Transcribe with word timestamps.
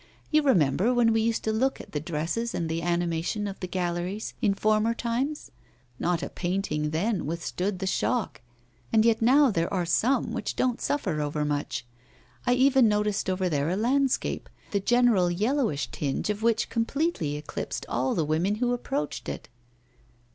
You 0.31 0.41
remember 0.41 0.95
when 0.95 1.13
we 1.13 1.21
used 1.21 1.43
to 1.43 1.51
look 1.51 1.79
at 1.79 1.91
the 1.91 1.99
dresses 1.99 2.55
and 2.55 2.67
the 2.67 2.81
animation 2.81 3.45
of 3.45 3.59
the 3.59 3.67
galleries 3.67 4.33
in 4.41 4.55
former 4.55 4.95
times? 4.95 5.51
Not 5.99 6.23
a 6.23 6.29
painting 6.29 6.89
then 6.89 7.27
withstood 7.27 7.77
the 7.77 7.85
shock. 7.85 8.41
And 8.91 9.05
yet 9.05 9.21
now 9.21 9.51
there 9.51 9.71
are 9.71 9.85
some 9.85 10.31
which 10.33 10.55
don't 10.55 10.81
suffer 10.81 11.21
overmuch. 11.21 11.85
I 12.47 12.53
even 12.55 12.87
noticed 12.87 13.29
over 13.29 13.47
there 13.47 13.69
a 13.69 13.75
landscape, 13.75 14.49
the 14.71 14.79
general 14.79 15.29
yellowish 15.29 15.89
tinge 15.91 16.31
of 16.31 16.41
which 16.41 16.71
completely 16.71 17.35
eclipsed 17.37 17.85
all 17.87 18.15
the 18.15 18.25
women 18.25 18.55
who 18.55 18.73
approached 18.73 19.29
it. 19.29 19.49